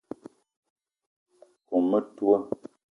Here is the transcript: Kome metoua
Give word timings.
Kome 1.67 1.79
metoua 1.89 2.39